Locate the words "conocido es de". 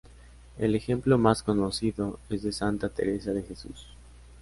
1.43-2.51